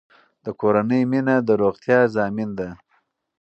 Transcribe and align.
د 0.45 0.47
کورنۍ 0.61 1.01
مینه 1.11 1.35
د 1.47 1.49
روغتیا 1.61 1.99
ضامن 2.15 2.49
ده. 2.59 2.69